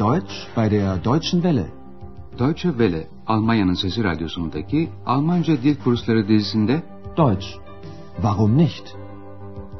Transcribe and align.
Deutsch 0.00 0.46
bei 0.56 0.70
der 0.70 0.96
Deutschen 0.96 1.42
Welle. 1.42 1.66
Deutsche 2.38 2.70
Welle, 2.78 3.08
Almanya'nın 3.26 3.74
Sesi 3.74 4.04
Radyosu'ndaki 4.04 4.90
Almanca 5.06 5.62
Dil 5.62 5.76
Kursları 5.84 6.28
dizisinde 6.28 6.82
Deutsch. 7.16 7.46
Warum 8.14 8.58
nicht? 8.58 8.96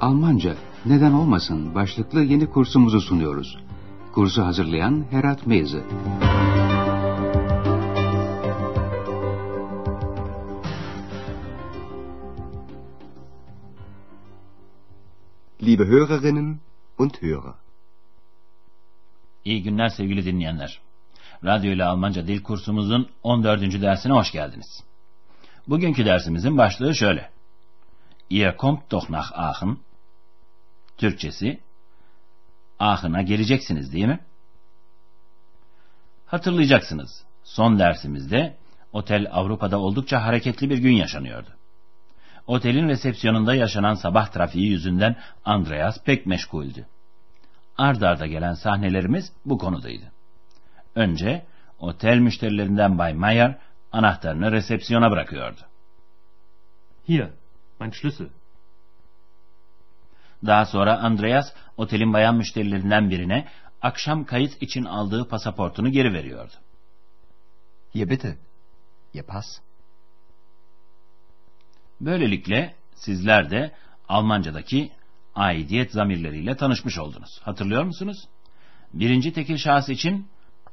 Almanca, 0.01 0.57
neden 0.87 1.13
olmasın 1.13 1.75
başlıklı 1.75 2.23
yeni 2.23 2.47
kursumuzu 2.47 3.01
sunuyoruz. 3.01 3.59
Kursu 4.13 4.43
hazırlayan 4.43 5.05
Herat 5.11 5.47
Meyze. 5.47 5.83
Liebe 15.63 15.85
Hörerinnen 15.85 16.59
und 16.99 17.23
Hörer. 17.23 17.70
İyi 19.45 19.63
günler 19.63 19.89
sevgili 19.89 20.25
dinleyenler. 20.25 20.81
Radyo 21.45 21.73
ile 21.73 21.85
Almanca 21.85 22.27
dil 22.27 22.43
kursumuzun 22.43 23.09
14. 23.23 23.61
dersine 23.83 24.13
hoş 24.13 24.33
geldiniz. 24.33 24.85
Bugünkü 25.69 26.05
dersimizin 26.05 26.59
başlığı 26.59 26.95
şöyle. 26.95 27.31
Ihr 28.31 28.57
kommt 28.57 28.91
doch 28.91 29.11
nach 29.11 29.33
Aachen. 29.35 29.79
Türkçesi, 30.97 31.61
Aachen'a 32.79 33.23
geleceksiniz 33.23 33.93
değil 33.93 34.07
mi? 34.07 34.21
Hatırlayacaksınız. 36.27 37.25
Son 37.45 37.79
dersimizde 37.79 38.57
Otel 38.93 39.27
Avrupa'da 39.31 39.79
oldukça 39.79 40.25
hareketli 40.25 40.71
bir 40.71 40.79
gün 40.79 40.93
yaşanıyordu. 40.93 41.49
Otelin 42.47 42.89
resepsiyonunda 42.89 43.55
yaşanan 43.55 43.95
sabah 43.95 44.27
trafiği 44.27 44.71
yüzünden 44.71 45.17
Andreas 45.45 46.05
pek 46.05 46.27
meşguldü. 46.27 46.87
Ard 47.81 48.03
arda 48.03 48.27
gelen 48.27 48.55
sahnelerimiz 48.55 49.33
bu 49.45 49.59
konudaydı. 49.59 50.13
Önce 50.95 51.45
otel 51.79 52.19
müşterilerinden 52.19 52.99
Bay 52.99 53.15
Mayer 53.15 53.59
anahtarını 53.93 54.53
resepsiyona 54.53 55.11
bırakıyordu. 55.11 55.61
Hier, 57.09 57.29
mein 57.81 57.91
Schlüssel. 57.91 58.29
Daha 60.47 60.67
sonra 60.67 60.99
Andreas 60.99 61.53
otelin 61.77 62.13
bayan 62.13 62.35
müşterilerinden 62.35 63.11
birine 63.11 63.49
akşam 63.83 64.25
kayıt 64.25 64.63
için 64.63 64.85
aldığı 64.85 65.29
pasaportunu 65.29 65.93
geri 65.93 66.13
veriyordu. 66.13 66.53
Hier 67.93 68.11
bitte. 68.11 68.39
Ihr 69.15 69.23
Pass. 69.23 69.47
Böylelikle 72.01 72.75
sizler 72.95 73.51
de 73.51 73.73
Almancadaki 74.09 74.93
aidiyet 75.35 75.93
zamirleriyle 75.93 76.57
tanışmış 76.57 76.99
oldunuz. 76.99 77.41
Hatırlıyor 77.43 77.85
musunuz? 77.85 78.29
Birinci 78.95 79.33
tekil 79.33 79.57
şahıs 79.57 79.89
için 79.89 80.27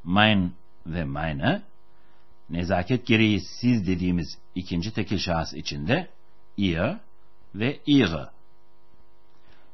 mein 0.04 0.52
ve 0.86 1.04
meine, 1.04 1.62
nezaket 2.50 3.08
gereği 3.08 3.42
siz 3.42 3.88
dediğimiz 3.88 4.38
ikinci 4.56 4.94
tekil 4.94 5.18
şahıs 5.18 5.54
için 5.54 5.88
de 5.88 6.10
ihr 6.58 6.98
ve 7.56 7.80
ihre. 7.86 8.30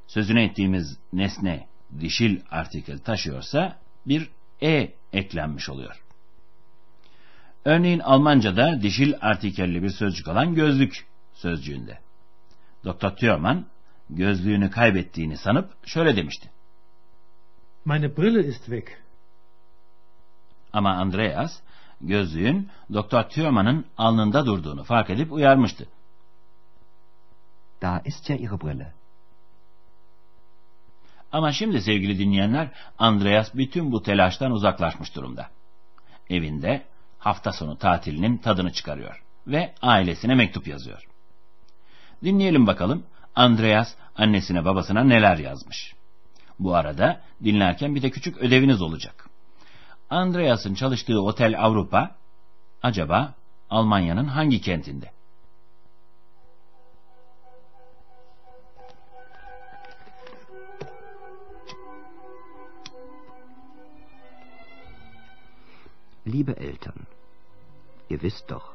Sözüne 0.07 0.43
ettiğimiz 0.43 0.97
nesne 1.13 1.67
dişil 1.99 2.41
artikel 2.51 2.99
taşıyorsa 2.99 3.77
bir 4.07 4.29
e 4.61 4.93
eklenmiş 5.13 5.69
oluyor. 5.69 6.03
Örneğin 7.65 7.99
Almanca'da 7.99 8.81
dişil 8.81 9.13
artikelli 9.21 9.83
bir 9.83 9.89
sözcük 9.89 10.27
olan 10.27 10.55
gözlük 10.55 11.05
sözcüğünde. 11.33 11.99
Dr. 12.85 13.09
Thürmann 13.09 13.65
gözlüğünü 14.15 14.71
kaybettiğini 14.71 15.37
sanıp 15.37 15.87
şöyle 15.87 16.15
demişti. 16.15 16.49
Meine 17.85 18.17
Brille 18.17 18.47
ist 18.47 18.65
weg. 18.65 18.87
Ama 20.73 20.91
Andreas 20.91 21.59
gözlüğün 22.01 22.69
Dr. 22.93 23.29
Thürmann'ın 23.29 23.85
alnında 23.97 24.45
durduğunu 24.45 24.83
fark 24.83 25.09
edip 25.09 25.31
uyarmıştı. 25.31 25.87
Da 27.81 28.01
ist 28.05 28.27
ja 28.27 28.35
Ihre 28.35 28.61
Brille. 28.61 28.93
Ama 31.31 31.51
şimdi 31.51 31.81
sevgili 31.81 32.19
dinleyenler 32.19 32.71
Andreas 32.99 33.55
bütün 33.55 33.91
bu 33.91 34.03
telaştan 34.03 34.51
uzaklaşmış 34.51 35.15
durumda. 35.15 35.49
Evinde 36.29 36.85
hafta 37.19 37.51
sonu 37.51 37.77
tatilinin 37.77 38.37
tadını 38.37 38.73
çıkarıyor 38.73 39.23
ve 39.47 39.73
ailesine 39.81 40.35
mektup 40.35 40.67
yazıyor. 40.67 41.07
Dinleyelim 42.23 42.67
bakalım 42.67 43.03
Andreas 43.35 43.95
annesine 44.15 44.65
babasına 44.65 45.03
neler 45.03 45.37
yazmış. 45.37 45.93
Bu 46.59 46.75
arada 46.75 47.21
dinlerken 47.43 47.95
bir 47.95 48.01
de 48.01 48.09
küçük 48.09 48.37
ödeviniz 48.37 48.81
olacak. 48.81 49.29
Andreas'ın 50.09 50.73
çalıştığı 50.73 51.21
Otel 51.21 51.59
Avrupa 51.59 52.15
acaba 52.83 53.33
Almanya'nın 53.69 54.25
hangi 54.25 54.61
kentinde? 54.61 55.11
Liebe 66.27 66.51
Eltern, 66.51 66.99
ihr 68.09 68.19
wisst 68.19 68.49
doch, 68.49 68.73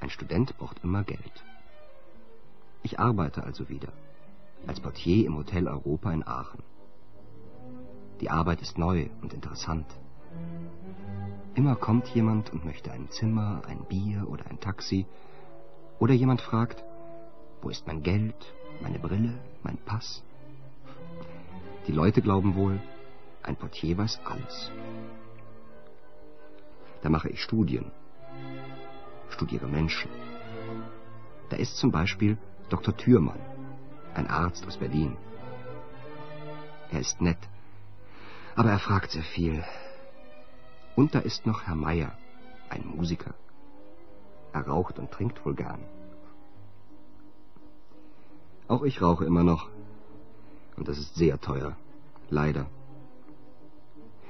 ein 0.00 0.08
Student 0.08 0.58
braucht 0.58 0.84
immer 0.84 1.04
Geld. 1.04 1.42
Ich 2.82 2.98
arbeite 2.98 3.42
also 3.42 3.68
wieder, 3.68 3.92
als 4.66 4.80
Portier 4.80 5.26
im 5.26 5.36
Hotel 5.36 5.68
Europa 5.68 6.12
in 6.12 6.26
Aachen. 6.26 6.62
Die 8.20 8.30
Arbeit 8.30 8.62
ist 8.62 8.78
neu 8.78 9.08
und 9.22 9.32
interessant. 9.34 9.86
Immer 11.54 11.76
kommt 11.76 12.08
jemand 12.08 12.52
und 12.52 12.64
möchte 12.64 12.90
ein 12.90 13.10
Zimmer, 13.10 13.62
ein 13.66 13.84
Bier 13.84 14.28
oder 14.28 14.46
ein 14.46 14.60
Taxi. 14.60 15.06
Oder 15.98 16.14
jemand 16.14 16.40
fragt, 16.40 16.82
wo 17.62 17.68
ist 17.68 17.86
mein 17.86 18.02
Geld, 18.02 18.34
meine 18.82 18.98
Brille, 18.98 19.34
mein 19.62 19.78
Pass? 19.78 20.22
Die 21.86 21.92
Leute 21.92 22.22
glauben 22.22 22.56
wohl, 22.56 22.80
ein 23.42 23.56
Portier 23.56 23.98
weiß 23.98 24.20
alles. 24.24 24.70
Da 27.02 27.10
mache 27.10 27.28
ich 27.28 27.42
Studien, 27.42 27.90
studiere 29.28 29.68
Menschen. 29.68 30.10
Da 31.50 31.56
ist 31.56 31.76
zum 31.76 31.90
Beispiel 31.90 32.38
Dr. 32.70 32.96
Thürmann, 32.96 33.38
ein 34.14 34.28
Arzt 34.28 34.66
aus 34.66 34.76
Berlin. 34.76 35.16
Er 36.90 37.00
ist 37.00 37.20
nett, 37.20 37.38
aber 38.56 38.70
er 38.70 38.78
fragt 38.78 39.10
sehr 39.10 39.22
viel. 39.22 39.64
Und 40.96 41.14
da 41.14 41.18
ist 41.18 41.46
noch 41.46 41.62
Herr 41.66 41.74
Meier, 41.74 42.12
ein 42.68 42.86
Musiker. 42.86 43.34
Er 44.52 44.66
raucht 44.66 44.98
und 44.98 45.10
trinkt 45.10 45.44
wohl 45.44 45.54
gern. 45.54 45.80
Auch 48.68 48.82
ich 48.82 49.02
rauche 49.02 49.24
immer 49.24 49.42
noch. 49.42 49.68
Und 50.76 50.88
das 50.88 50.98
ist 50.98 51.14
sehr 51.14 51.40
teuer. 51.40 51.76
Leider. 52.30 52.66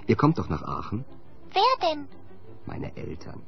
Ihr 0.07 0.17
kommt 0.17 0.39
doch 0.39 0.49
nach 0.49 0.63
Aachen? 0.63 1.05
Wer 1.53 1.89
denn? 1.89 2.09
Meine 2.67 2.97
Eltern. 2.97 3.43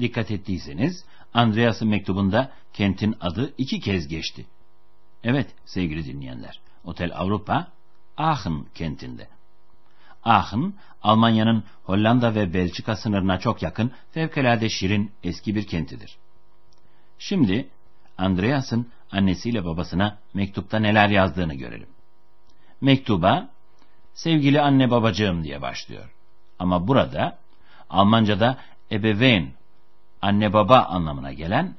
Dikkat 0.00 0.30
ettiyseniz 0.30 1.04
Andreas'ın 1.34 1.88
mektubunda 1.88 2.52
kentin 2.72 3.16
adı 3.20 3.54
iki 3.58 3.80
kez 3.80 4.08
geçti. 4.08 4.46
Evet 5.24 5.54
sevgili 5.64 6.04
dinleyenler, 6.04 6.60
Otel 6.84 7.10
Avrupa 7.14 7.68
Aachen 8.16 8.64
kentinde. 8.74 9.28
Aachen, 10.24 10.74
Almanya'nın 11.02 11.64
Hollanda 11.84 12.34
ve 12.34 12.54
Belçika 12.54 12.96
sınırına 12.96 13.38
çok 13.38 13.62
yakın 13.62 13.92
fevkalade 14.10 14.68
şirin 14.68 15.12
eski 15.22 15.54
bir 15.54 15.66
kentidir. 15.66 16.16
Şimdi 17.18 17.68
Andreas'ın 18.18 18.86
annesiyle 19.10 19.64
babasına 19.64 20.18
mektupta 20.34 20.78
neler 20.78 21.08
yazdığını 21.08 21.54
görelim. 21.54 21.88
Mektuba, 22.80 23.48
sevgili 24.14 24.60
anne 24.60 24.90
babacığım 24.90 25.44
diye 25.44 25.62
başlıyor. 25.62 26.14
Ama 26.58 26.88
burada 26.88 27.38
Almanca'da 27.90 28.58
ebeveyn, 28.90 29.54
anne 30.22 30.52
baba 30.52 30.78
anlamına 30.78 31.32
gelen 31.32 31.76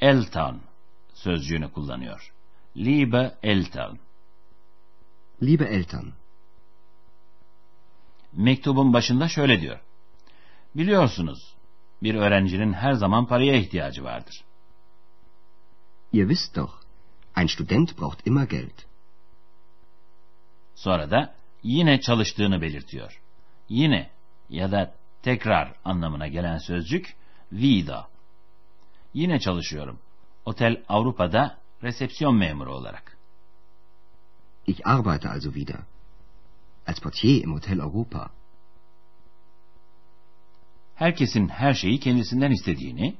Eltern 0.00 0.54
sözcüğünü 1.14 1.72
kullanıyor. 1.72 2.32
Liebe 2.76 3.38
Eltern. 3.42 3.94
Liebe 5.42 5.64
Eltern, 5.64 6.06
Mektubun 8.32 8.92
başında 8.92 9.28
şöyle 9.28 9.60
diyor. 9.60 9.80
Biliyorsunuz, 10.74 11.54
bir 12.02 12.14
öğrencinin 12.14 12.72
her 12.72 12.92
zaman 12.92 13.26
paraya 13.26 13.56
ihtiyacı 13.56 14.04
vardır. 14.04 14.44
ihr 16.12 16.28
wisst 16.28 16.56
doch, 16.56 16.82
ein 17.34 17.48
Student 17.48 17.98
braucht 17.98 18.26
immer 18.26 18.44
Geld. 18.44 18.78
Sonra 20.74 21.10
da 21.10 21.34
yine 21.62 22.00
çalıştığını 22.00 22.62
belirtiyor. 22.62 23.20
Yine 23.68 24.10
ya 24.48 24.72
da 24.72 24.94
tekrar 25.22 25.74
anlamına 25.84 26.28
gelen 26.28 26.58
sözcük 26.58 27.16
vida. 27.52 28.08
Yine 29.14 29.40
çalışıyorum. 29.40 29.98
Otel 30.44 30.82
Avrupa'da 30.88 31.58
resepsiyon 31.82 32.36
memuru 32.36 32.74
olarak. 32.74 33.16
Ich 34.66 34.86
arbeite 34.86 35.28
also 35.28 35.54
wieder. 35.54 35.80
als 36.86 37.00
Portier 37.00 37.42
im 37.42 37.52
Hotel 37.52 37.78
Europa. 37.78 38.30
Herkesin 40.94 41.48
her 41.48 41.74
şeyi 41.74 42.00
kendisinden 42.00 42.50
istediğini, 42.50 43.16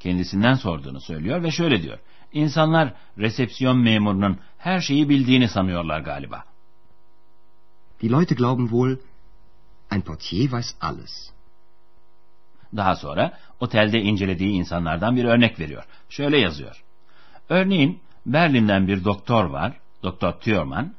kendisinden 0.00 0.54
sorduğunu 0.54 1.00
söylüyor 1.00 1.42
ve 1.42 1.50
şöyle 1.50 1.82
diyor. 1.82 1.98
İnsanlar 2.32 2.94
resepsiyon 3.18 3.78
memurunun 3.78 4.38
her 4.58 4.80
şeyi 4.80 5.08
bildiğini 5.08 5.48
sanıyorlar 5.48 6.00
galiba. 6.00 6.44
Die 8.00 8.10
Leute 8.10 8.34
glauben 8.34 8.64
wohl, 8.64 8.96
ein 9.90 10.02
Portier 10.02 10.50
weiß 10.50 10.74
alles. 10.80 11.33
Daha 12.76 12.96
sonra 12.96 13.38
otelde 13.60 14.00
incelediği 14.00 14.50
insanlardan 14.50 15.16
bir 15.16 15.24
örnek 15.24 15.60
veriyor. 15.60 15.84
Şöyle 16.08 16.38
yazıyor. 16.38 16.84
Örneğin 17.48 18.00
Berlin'den 18.26 18.88
bir 18.88 19.04
doktor 19.04 19.44
var, 19.44 19.80
Doktor 20.02 20.32
Thürmann. 20.32 20.94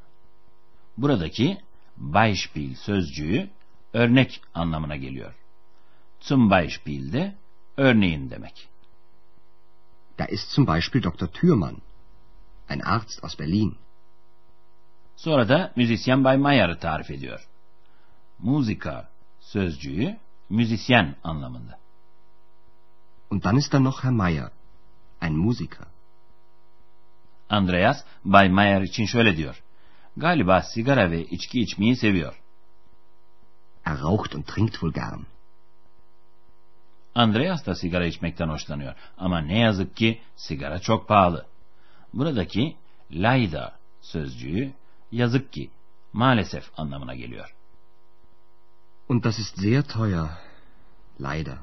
Buradaki 0.96 1.58
Beispiel 1.96 2.74
sözcüğü 2.74 3.50
örnek 3.92 4.40
anlamına 4.54 4.96
geliyor. 4.96 5.34
Zum 6.20 6.50
Beispiel 6.50 7.12
de 7.12 7.34
örneğin 7.76 8.30
demek. 8.30 8.68
Da 10.18 10.24
ist 10.24 10.50
zum 10.50 10.66
Beispiel 10.66 11.02
Dr. 11.02 11.26
Thürmann, 11.26 11.76
ein 12.68 12.80
Arzt 12.80 13.24
aus 13.24 13.38
Berlin. 13.38 13.76
Sonra 15.16 15.48
da 15.48 15.72
müzisyen 15.76 16.24
Bay 16.24 16.36
Mayer'ı 16.36 16.78
tarif 16.78 17.10
ediyor. 17.10 17.48
Musiker 18.38 19.08
sözcüğü 19.40 20.16
müzisyen 20.50 21.16
anlamında. 21.24 21.78
Und 23.30 23.44
dann 23.44 23.56
ist 23.56 23.72
da 23.72 23.80
noch 23.80 24.04
Herr 24.04 24.12
Meyer, 24.12 24.50
ein 25.20 25.36
Musiker. 25.36 25.86
Andreas 27.48 28.04
Bay 28.24 28.48
Mayer 28.48 28.82
için 28.82 29.06
şöyle 29.06 29.36
diyor. 29.36 29.62
Galiba 30.16 30.62
sigara 30.62 31.10
ve 31.10 31.24
içki 31.24 31.60
içmeyi 31.60 31.96
seviyor. 31.96 32.42
Er 33.84 33.98
raucht 33.98 34.34
und 34.34 34.44
trinkt 34.46 34.72
wohl 34.72 34.92
gern. 34.92 35.26
Andreas 37.14 37.66
da 37.66 37.74
sigara 37.74 38.06
içmekten 38.06 38.48
hoşlanıyor. 38.48 38.94
Ama 39.18 39.38
ne 39.38 39.58
yazık 39.58 39.96
ki 39.96 40.20
sigara 40.36 40.78
çok 40.78 41.08
pahalı. 41.08 41.46
Buradaki 42.14 42.76
leider 43.12 43.72
sözcüğü 44.00 44.72
yazık 45.12 45.52
ki, 45.52 45.70
maalesef 46.12 46.64
anlamına 46.76 47.14
geliyor. 47.14 47.55
Und 49.08 49.24
das 49.24 49.38
ist 49.38 49.56
sehr 49.56 49.86
teuer. 49.86 50.38
Leider. 51.18 51.58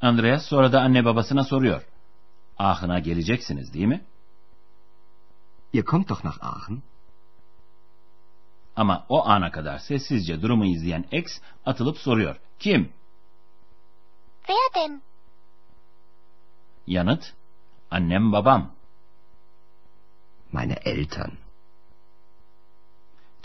Andreas 0.00 0.46
sonra 0.46 0.72
da 0.72 0.80
anne 0.80 1.04
babasına 1.04 1.44
soruyor. 1.44 1.82
Aachen'a 2.58 2.98
geleceksiniz 2.98 3.74
değil 3.74 3.86
mi? 3.86 4.04
Ihr 5.72 5.84
kommt 5.84 6.08
doch 6.08 6.24
nach 6.24 6.38
Aachen? 6.40 6.82
Ama 8.76 9.06
o 9.08 9.26
ana 9.26 9.50
kadar 9.50 9.78
sessizce 9.78 10.42
durumu 10.42 10.64
izleyen 10.64 11.04
ex 11.12 11.40
atılıp 11.66 11.98
soruyor. 11.98 12.36
Kim? 12.58 12.92
Wer 14.46 14.74
denn? 14.74 15.02
Yanıt, 16.86 17.34
annem 17.90 18.32
babam. 18.32 18.74
Meine 20.52 20.74
Eltern. 20.84 21.45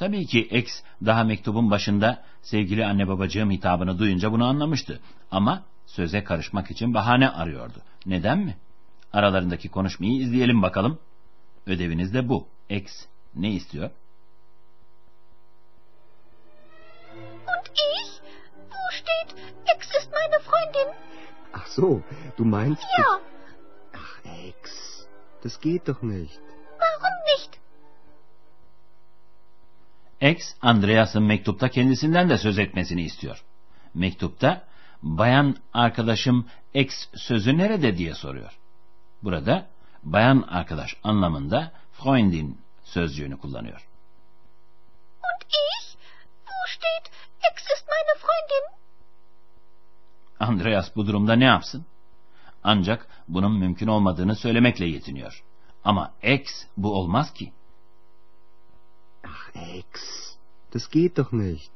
Tabii 0.01 0.25
ki 0.25 0.47
ex 0.51 0.83
daha 1.05 1.23
mektubun 1.23 1.71
başında 1.71 2.23
sevgili 2.41 2.85
anne 2.85 3.07
babacığım 3.07 3.51
hitabını 3.51 3.99
duyunca 3.99 4.31
bunu 4.31 4.45
anlamıştı. 4.45 4.99
Ama 5.31 5.63
söze 5.85 6.23
karışmak 6.23 6.71
için 6.71 6.93
bahane 6.93 7.29
arıyordu. 7.29 7.81
Neden 8.05 8.39
mi? 8.39 8.57
Aralarındaki 9.13 9.69
konuşmayı 9.69 10.13
izleyelim 10.13 10.61
bakalım. 10.61 10.99
Ödeviniz 11.65 12.13
de 12.13 12.29
bu. 12.29 12.47
Ex 12.69 12.85
ne 13.35 13.51
istiyor? 13.51 13.89
Und 17.47 17.65
ich? 17.65 18.21
Wo 18.69 18.79
steht, 18.91 19.35
Ex 19.75 19.87
ist 19.87 20.11
meine 20.11 20.39
Freundin? 20.39 20.93
Ach 21.53 21.67
so, 21.67 22.01
du 22.37 22.45
meinst... 22.45 22.83
Ja, 22.99 23.19
Ach, 23.93 24.25
Ex. 24.25 24.55
Das 25.43 25.61
geht 25.61 25.87
doch 25.87 26.01
nicht. 26.01 26.50
Ex, 30.21 30.55
Andreas'ın 30.61 31.23
mektupta 31.23 31.69
kendisinden 31.69 32.29
de 32.29 32.37
söz 32.37 32.59
etmesini 32.59 33.01
istiyor. 33.01 33.43
Mektupta, 33.93 34.63
bayan 35.01 35.55
arkadaşım 35.73 36.47
ex 36.73 36.91
sözü 37.15 37.57
nerede 37.57 37.97
diye 37.97 38.13
soruyor. 38.13 38.59
Burada, 39.23 39.67
bayan 40.03 40.41
arkadaş 40.41 40.95
anlamında 41.03 41.71
Freundin 41.91 42.61
sözcüğünü 42.83 43.37
kullanıyor. 43.37 43.87
Und 45.23 45.41
ich? 45.47 45.97
Wo 46.45 46.53
steht, 46.67 47.13
Ex 47.51 47.63
ist 47.63 47.87
meine 47.87 48.19
Freundin? 48.19 48.81
Andreas 50.39 50.95
bu 50.95 51.07
durumda 51.07 51.33
ne 51.33 51.45
yapsın? 51.45 51.85
Ancak 52.63 53.07
bunun 53.27 53.59
mümkün 53.59 53.87
olmadığını 53.87 54.35
söylemekle 54.35 54.85
yetiniyor. 54.85 55.43
Ama 55.83 56.13
ex 56.21 56.41
bu 56.77 56.93
olmaz 56.93 57.33
ki. 57.33 57.53
Ach, 59.23 59.55
Ex. 59.55 59.85
Das 60.71 60.89
geht 60.89 61.17
doch 61.17 61.31
nicht. 61.31 61.71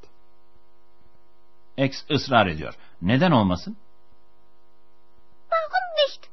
Ex 1.77 2.05
ısrar 2.11 2.47
ediyor. 2.47 2.73
Neden 3.01 3.31
olmasın? 3.31 3.77
Warum 5.49 5.95
nicht? 5.97 6.29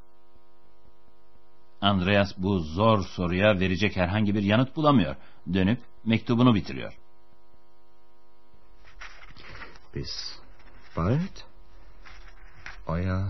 Andreas 1.80 2.34
bu 2.36 2.58
zor 2.58 3.02
soruya 3.02 3.60
verecek 3.60 3.96
herhangi 3.96 4.34
bir 4.34 4.42
yanıt 4.42 4.76
bulamıyor. 4.76 5.16
Dönüp 5.52 5.80
mektubunu 6.04 6.54
bitiriyor. 6.54 6.98
Bis 9.94 10.38
bald. 10.96 11.36
Euer 12.88 13.24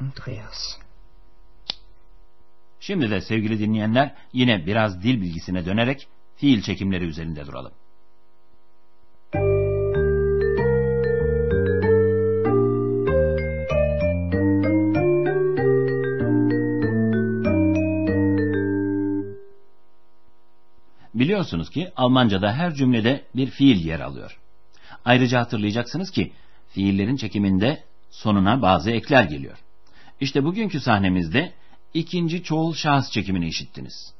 Andreas. 0.00 0.78
Şimdi 2.80 3.10
de 3.10 3.20
sevgili 3.20 3.58
dinleyenler 3.58 4.14
yine 4.32 4.66
biraz 4.66 5.02
dil 5.02 5.20
bilgisine 5.20 5.66
dönerek 5.66 6.08
fiil 6.40 6.62
çekimleri 6.62 7.04
üzerinde 7.04 7.46
duralım. 7.46 7.72
Biliyorsunuz 21.14 21.70
ki 21.70 21.92
Almanca'da 21.96 22.52
her 22.52 22.74
cümlede 22.74 23.24
bir 23.34 23.46
fiil 23.46 23.84
yer 23.84 24.00
alıyor. 24.00 24.38
Ayrıca 25.04 25.40
hatırlayacaksınız 25.40 26.10
ki 26.10 26.32
fiillerin 26.68 27.16
çekiminde 27.16 27.84
sonuna 28.10 28.62
bazı 28.62 28.90
ekler 28.90 29.24
geliyor. 29.24 29.58
İşte 30.20 30.44
bugünkü 30.44 30.80
sahnemizde 30.80 31.52
ikinci 31.94 32.42
çoğul 32.42 32.74
şahıs 32.74 33.10
çekimini 33.10 33.48
işittiniz. 33.48 34.14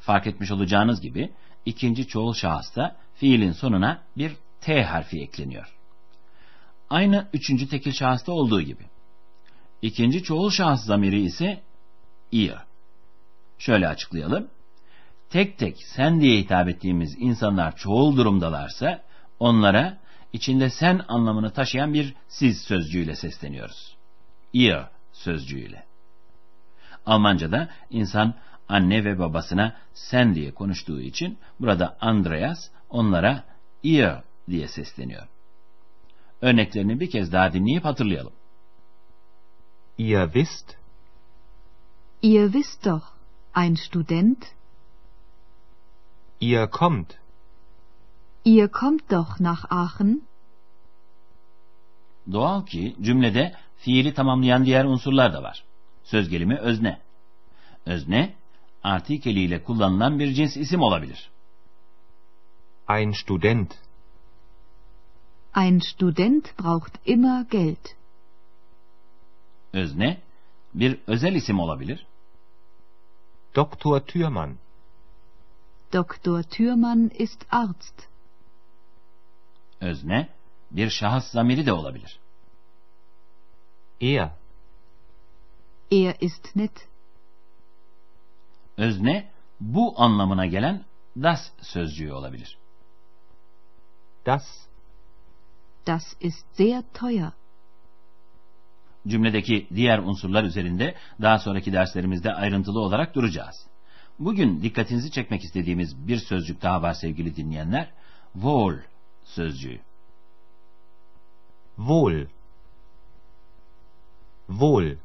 Fark 0.00 0.26
etmiş 0.26 0.50
olacağınız 0.50 1.00
gibi 1.00 1.30
ikinci 1.66 2.06
çoğul 2.06 2.34
şahısta 2.34 2.96
fiilin 3.14 3.52
sonuna 3.52 4.02
bir 4.16 4.32
T 4.60 4.84
harfi 4.84 5.22
ekleniyor. 5.22 5.76
Aynı 6.90 7.28
üçüncü 7.32 7.68
tekil 7.68 7.92
şahısta 7.92 8.32
olduğu 8.32 8.62
gibi. 8.62 8.82
İkinci 9.82 10.22
çoğul 10.22 10.50
şahıs 10.50 10.84
zamiri 10.84 11.20
ise 11.20 11.62
ihr. 12.32 12.56
Şöyle 13.58 13.88
açıklayalım. 13.88 14.48
Tek 15.30 15.58
tek 15.58 15.76
sen 15.82 16.20
diye 16.20 16.40
hitap 16.40 16.68
ettiğimiz 16.68 17.16
insanlar 17.18 17.76
çoğul 17.76 18.16
durumdalarsa 18.16 19.02
onlara 19.38 19.98
içinde 20.32 20.70
sen 20.70 21.00
anlamını 21.08 21.50
taşıyan 21.50 21.94
bir 21.94 22.14
siz 22.28 22.60
sözcüğüyle 22.60 23.16
sesleniyoruz. 23.16 23.96
Ihr 24.52 24.82
sözcüğüyle. 25.12 25.84
Almanca'da 27.06 27.68
insan 27.90 28.34
anne 28.70 29.04
ve 29.04 29.18
babasına 29.18 29.76
sen 29.94 30.34
diye 30.34 30.54
konuştuğu 30.54 31.00
için 31.00 31.38
burada 31.60 31.96
Andreas 32.00 32.58
onlara 32.90 33.44
ihr 33.82 34.12
diye 34.50 34.68
sesleniyor. 34.68 35.28
Örneklerini 36.40 37.00
bir 37.00 37.10
kez 37.10 37.32
daha 37.32 37.52
dinleyip 37.52 37.84
hatırlayalım. 37.84 38.32
Ihr 39.98 40.24
wisst, 40.24 40.76
Ihr 42.22 42.52
wisst 42.52 42.84
doch, 42.84 43.04
ein 43.54 43.74
Student, 43.74 44.44
ihr 46.40 46.70
kommt, 46.70 47.18
ihr 48.44 48.68
kommt 48.68 49.10
doch 49.10 49.40
nach 49.40 49.64
Aachen, 49.70 50.22
Doğal 52.32 52.66
ki 52.66 52.96
cümlede 53.00 53.54
fiili 53.76 54.14
tamamlayan 54.14 54.64
diğer 54.64 54.84
unsurlar 54.84 55.32
da 55.32 55.42
var. 55.42 55.64
Söz 56.04 56.28
gelimi 56.28 56.56
özne. 56.56 57.00
Özne, 57.86 58.34
artikeliyle 58.82 59.64
kullanılan 59.64 60.18
bir 60.18 60.32
cins 60.34 60.56
isim 60.56 60.82
olabilir. 60.82 61.30
ein 62.88 63.12
Student, 63.12 63.74
ein 65.54 65.80
Student 65.80 66.58
braucht 66.58 66.98
immer 67.06 67.44
Geld. 67.50 67.86
Özne, 69.72 70.20
bir 70.74 70.98
özel 71.06 71.34
isim 71.34 71.60
olabilir. 71.60 72.06
Dr. 73.56 74.00
Thürmann, 74.00 74.56
Dr. 75.92 76.42
Thürmann 76.42 77.08
ist 77.08 77.46
Arzt. 77.50 78.08
Özne 79.80 80.28
bir 80.70 80.90
şahıs 80.90 81.24
zamiri 81.24 81.66
de 81.66 81.72
olabilir. 81.72 82.20
Er. 84.00 84.30
Er 85.90 86.16
ist 86.20 86.56
nett. 86.56 86.89
Özne 88.80 89.28
bu 89.60 89.94
anlamına 90.00 90.46
gelen 90.46 90.84
das 91.16 91.40
sözcüğü 91.62 92.12
olabilir. 92.12 92.58
Das. 94.26 94.42
Das 95.86 96.02
ist 96.20 96.46
sehr 96.56 96.82
teuer. 96.94 97.32
Cümledeki 99.06 99.66
diğer 99.74 99.98
unsurlar 99.98 100.44
üzerinde 100.44 100.94
daha 101.22 101.38
sonraki 101.38 101.72
derslerimizde 101.72 102.34
ayrıntılı 102.34 102.80
olarak 102.80 103.14
duracağız. 103.14 103.66
Bugün 104.18 104.62
dikkatinizi 104.62 105.10
çekmek 105.10 105.44
istediğimiz 105.44 106.08
bir 106.08 106.18
sözcük 106.18 106.62
daha 106.62 106.82
var 106.82 106.94
sevgili 106.94 107.36
dinleyenler. 107.36 107.92
Wohl 108.32 108.74
sözcüğü. 109.24 109.80
Wohl. 111.76 112.26
Wohl. 114.48 114.96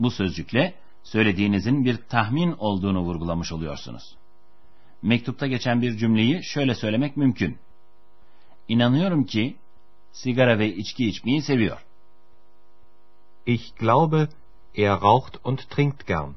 Bu 0.00 0.10
sözcükle 0.10 0.74
söylediğinizin 1.02 1.84
bir 1.84 1.96
tahmin 1.96 2.52
olduğunu 2.58 3.00
vurgulamış 3.00 3.52
oluyorsunuz. 3.52 4.16
Mektupta 5.02 5.46
geçen 5.46 5.82
bir 5.82 5.96
cümleyi 5.96 6.44
şöyle 6.44 6.74
söylemek 6.74 7.16
mümkün. 7.16 7.58
İnanıyorum 8.68 9.24
ki 9.24 9.56
sigara 10.12 10.58
ve 10.58 10.74
içki 10.74 11.08
içmeyi 11.08 11.42
seviyor. 11.42 11.86
Ich 13.46 13.76
glaube, 13.76 14.28
er 14.76 15.00
raucht 15.00 15.36
und 15.44 15.58
trinkt 15.58 16.06
gern. 16.06 16.32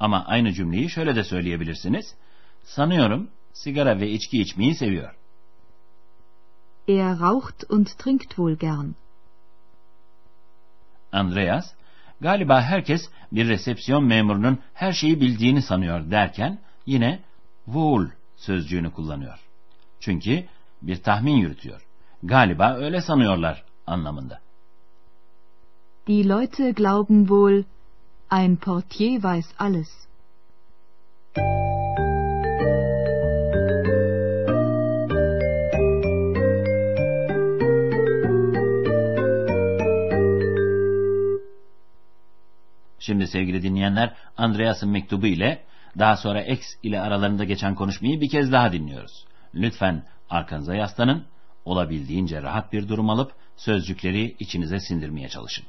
Ama 0.00 0.24
aynı 0.26 0.52
cümleyi 0.52 0.90
şöyle 0.90 1.16
de 1.16 1.24
söyleyebilirsiniz. 1.24 2.14
Sanıyorum 2.62 3.30
sigara 3.52 4.00
ve 4.00 4.10
içki 4.10 4.40
içmeyi 4.40 4.74
seviyor. 4.74 5.14
Er 6.88 7.18
raucht 7.20 7.70
und 7.70 7.86
trinkt 7.86 8.28
wohl 8.28 8.54
gern. 8.54 8.94
Andreas, 11.12 11.64
galiba 12.22 12.62
herkes 12.62 13.10
bir 13.32 13.48
resepsiyon 13.48 14.04
memurunun 14.04 14.58
her 14.74 14.92
şeyi 14.92 15.20
bildiğini 15.20 15.62
sanıyor 15.62 16.10
derken 16.10 16.58
yine 16.86 17.20
wohl 17.64 18.06
sözcüğünü 18.36 18.90
kullanıyor. 18.90 19.38
Çünkü 20.00 20.44
bir 20.82 21.02
tahmin 21.02 21.36
yürütüyor. 21.36 21.86
Galiba 22.22 22.74
öyle 22.74 23.00
sanıyorlar 23.00 23.64
anlamında. 23.86 24.40
Die 26.06 26.28
Leute 26.28 26.70
glauben 26.70 27.20
wohl, 27.20 27.62
ein 28.30 28.56
Portier 28.56 29.22
weiß 29.22 29.46
alles. 29.58 29.88
Şimdi 43.02 43.26
sevgili 43.26 43.62
dinleyenler 43.62 44.14
Andreas'ın 44.36 44.88
mektubu 44.88 45.26
ile 45.26 45.64
daha 45.98 46.16
sonra 46.16 46.42
X 46.42 46.60
ile 46.82 47.00
aralarında 47.00 47.44
geçen 47.44 47.74
konuşmayı 47.74 48.20
bir 48.20 48.28
kez 48.28 48.52
daha 48.52 48.72
dinliyoruz. 48.72 49.24
Lütfen 49.54 50.04
arkanıza 50.30 50.74
yaslanın, 50.74 51.24
olabildiğince 51.64 52.42
rahat 52.42 52.72
bir 52.72 52.88
durum 52.88 53.10
alıp 53.10 53.32
sözcükleri 53.56 54.36
içinize 54.38 54.80
sindirmeye 54.80 55.28
çalışın. 55.28 55.64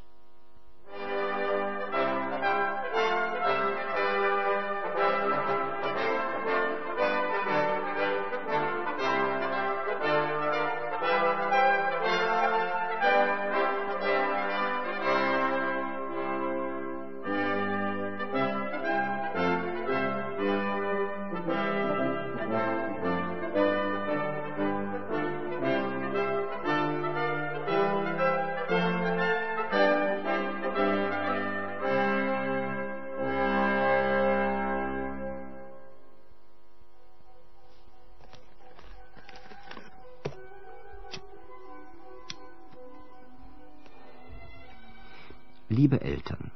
Liebe 45.75 46.01
Eltern, 46.01 46.51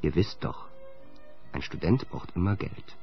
ihr 0.00 0.14
wisst 0.14 0.44
doch, 0.44 0.68
ein 1.50 1.60
Student 1.60 2.08
braucht 2.08 2.36
immer 2.36 2.54
Geld. 2.54 2.96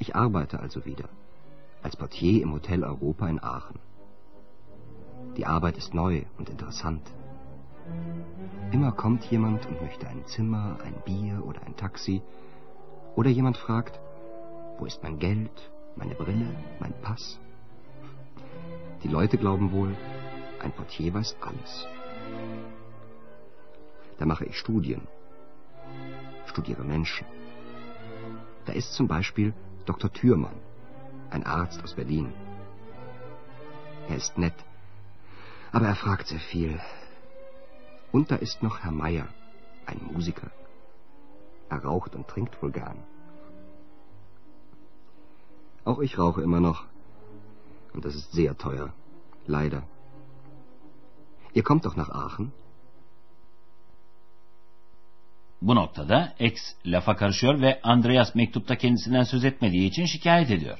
Ich 0.00 0.16
arbeite 0.16 0.58
also 0.58 0.84
wieder 0.84 1.08
als 1.84 1.94
Portier 1.94 2.42
im 2.42 2.52
Hotel 2.52 2.82
Europa 2.82 3.28
in 3.28 3.40
Aachen. 3.40 3.78
Die 5.36 5.46
Arbeit 5.46 5.78
ist 5.78 5.94
neu 5.94 6.24
und 6.36 6.48
interessant. 6.48 7.06
Immer 8.72 8.90
kommt 8.90 9.24
jemand 9.26 9.64
und 9.66 9.80
möchte 9.80 10.08
ein 10.08 10.26
Zimmer, 10.26 10.78
ein 10.82 10.96
Bier 11.04 11.44
oder 11.46 11.62
ein 11.62 11.76
Taxi. 11.76 12.22
Oder 13.14 13.30
jemand 13.30 13.56
fragt, 13.56 14.00
wo 14.78 14.86
ist 14.86 15.00
mein 15.04 15.20
Geld, 15.20 15.70
meine 15.94 16.16
Brille, 16.16 16.48
mein 16.80 16.94
Pass? 17.02 17.38
Die 19.04 19.08
Leute 19.16 19.38
glauben 19.38 19.70
wohl, 19.70 19.96
ein 20.60 20.72
Portier 20.72 21.14
weiß 21.14 21.36
alles. 21.40 21.86
Da 24.18 24.26
mache 24.26 24.44
ich 24.46 24.58
Studien, 24.58 25.02
studiere 26.46 26.84
Menschen. 26.84 27.26
Da 28.64 28.72
ist 28.72 28.92
zum 28.94 29.08
Beispiel 29.08 29.52
Dr. 29.84 30.12
Thürmann, 30.12 30.56
ein 31.30 31.44
Arzt 31.44 31.82
aus 31.82 31.94
Berlin. 31.94 32.32
Er 34.08 34.16
ist 34.16 34.38
nett, 34.38 34.54
aber 35.72 35.86
er 35.86 35.96
fragt 35.96 36.28
sehr 36.28 36.40
viel. 36.40 36.80
Und 38.12 38.30
da 38.30 38.36
ist 38.36 38.62
noch 38.62 38.80
Herr 38.82 38.92
Meier, 38.92 39.28
ein 39.84 40.00
Musiker. 40.12 40.50
Er 41.68 41.84
raucht 41.84 42.14
und 42.14 42.28
trinkt 42.28 42.62
wohl 42.62 42.70
gern. 42.70 43.02
Auch 45.84 46.00
ich 46.00 46.18
rauche 46.18 46.42
immer 46.42 46.60
noch. 46.60 46.84
Und 47.92 48.04
das 48.04 48.14
ist 48.14 48.32
sehr 48.32 48.56
teuer. 48.56 48.92
Leider. 49.46 49.82
Ihr 51.52 51.62
kommt 51.62 51.84
doch 51.84 51.96
nach 51.96 52.10
Aachen? 52.10 52.52
Bu 55.62 55.74
noktada 55.74 56.34
X 56.38 56.54
lafa 56.86 57.16
karışıyor 57.16 57.60
ve 57.60 57.80
Andreas 57.82 58.34
mektupta 58.34 58.76
kendisinden 58.78 59.22
söz 59.22 59.44
etmediği 59.44 59.88
için 59.88 60.04
şikayet 60.04 60.50
ediyor. 60.50 60.78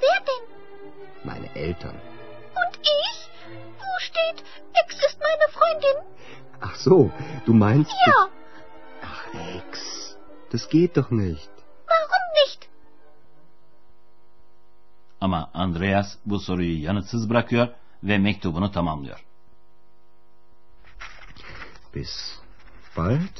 Wer 0.00 0.26
denn? 0.26 0.44
Meine 1.24 1.48
Eltern. 1.54 1.96
Und 2.60 2.74
ich? 2.82 3.28
Wo 3.80 3.90
steht, 4.00 4.44
Ex 4.74 4.88
ist 5.08 5.18
meine 5.20 5.46
Freundin? 5.56 5.96
Ach 6.60 6.76
so, 6.76 7.10
du 7.46 7.54
meinst... 7.54 7.90
Ja, 8.06 8.28
Ach, 9.02 9.24
Ex, 9.34 9.78
das 10.52 10.68
geht 10.68 10.96
doch 10.96 11.10
nicht. 11.10 11.50
warum 11.88 12.26
nicht? 12.44 12.68
Ama 15.20 15.50
Andreas 15.54 16.18
bu 16.26 16.40
soruyu 16.40 16.82
yanıtsız 16.82 17.30
bırakıyor 17.30 17.68
ve 18.02 18.18
mektubunu 18.18 18.72
tamamlıyor. 18.72 19.24
Bis 21.94 22.40
bald, 22.96 23.36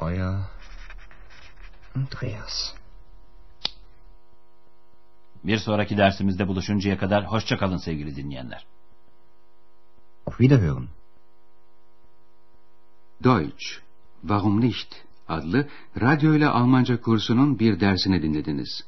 euer 0.00 0.40
Andreas. 1.94 2.74
Bir 5.44 5.58
sonraki 5.58 5.96
dersimizde 5.96 6.48
buluşuncaya 6.48 6.98
kadar 6.98 7.26
hoşça 7.26 7.58
kalın 7.58 7.76
sevgili 7.76 8.16
dinleyenler. 8.16 8.66
Auf 10.26 10.38
Wiederhören. 10.38 10.88
Deutsch, 13.24 13.64
Warum 14.20 14.60
nicht? 14.60 14.94
adlı 15.28 15.68
radyo 16.00 16.34
ile 16.34 16.48
Almanca 16.48 17.00
kursunun 17.00 17.58
bir 17.58 17.80
dersini 17.80 18.22
dinlediniz. 18.22 18.84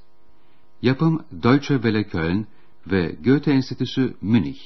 Yapım 0.82 1.24
Deutsche 1.42 1.74
Welle 1.74 2.04
Köln 2.04 2.46
ve 2.86 3.16
Goethe 3.24 3.52
Enstitüsü 3.52 4.16
Münih. 4.20 4.60